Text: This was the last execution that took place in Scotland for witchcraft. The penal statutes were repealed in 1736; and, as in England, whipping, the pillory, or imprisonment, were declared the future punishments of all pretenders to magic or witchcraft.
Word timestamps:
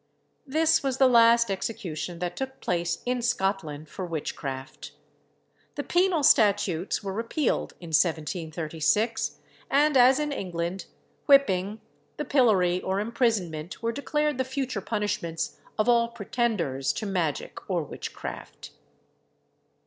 This 0.47 0.81
was 0.81 0.97
the 0.97 1.07
last 1.07 1.51
execution 1.51 2.17
that 2.17 2.35
took 2.35 2.59
place 2.59 3.03
in 3.05 3.21
Scotland 3.21 3.87
for 3.87 4.03
witchcraft. 4.03 4.93
The 5.75 5.83
penal 5.83 6.23
statutes 6.23 7.03
were 7.03 7.13
repealed 7.13 7.73
in 7.79 7.89
1736; 7.89 9.37
and, 9.69 9.95
as 9.95 10.17
in 10.19 10.31
England, 10.31 10.87
whipping, 11.27 11.81
the 12.17 12.25
pillory, 12.25 12.81
or 12.81 12.99
imprisonment, 12.99 13.83
were 13.83 13.91
declared 13.91 14.39
the 14.39 14.43
future 14.43 14.81
punishments 14.81 15.59
of 15.77 15.87
all 15.87 16.07
pretenders 16.07 16.91
to 16.93 17.05
magic 17.05 17.69
or 17.69 17.83
witchcraft. 17.83 18.71